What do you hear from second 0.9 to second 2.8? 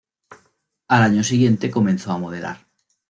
año siguiente comenzó a modelar.